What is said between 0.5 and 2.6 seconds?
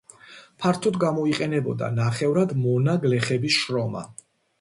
ფართოდ გამოიყენებოდა ნახევრად